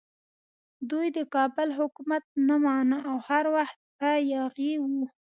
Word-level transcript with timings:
دوی 0.89 1.07
د 1.17 1.19
کابل 1.35 1.69
حکومت 1.79 2.23
نه 2.47 2.55
مانه 2.63 2.97
او 3.09 3.17
هر 3.27 3.45
وخت 3.55 3.77
به 3.97 4.09
یاغي 4.33 4.73
وو. 4.83 5.03